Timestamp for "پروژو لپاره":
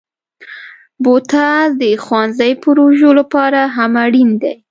2.63-3.59